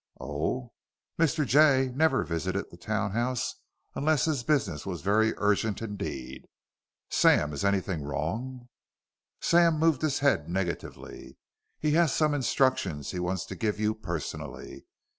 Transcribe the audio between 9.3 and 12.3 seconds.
Sam moved his head negatively. "He has